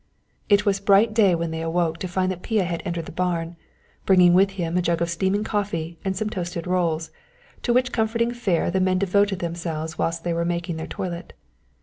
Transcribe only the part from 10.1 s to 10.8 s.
they were making